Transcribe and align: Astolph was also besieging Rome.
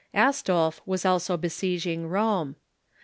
Astolph 0.15 0.81
was 0.83 1.05
also 1.05 1.37
besieging 1.37 2.07
Rome. 2.07 2.55